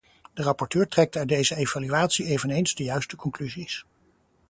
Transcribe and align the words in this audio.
De 0.33 0.41
rapporteur 0.41 0.87
trekt 0.87 1.15
uit 1.15 1.27
deze 1.27 1.55
evaluatie 1.55 2.25
eveneens 2.25 2.75
de 2.75 2.83
juiste 2.83 3.15
conclusies. 3.15 3.85